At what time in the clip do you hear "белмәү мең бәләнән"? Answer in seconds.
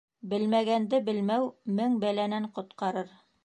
1.11-2.51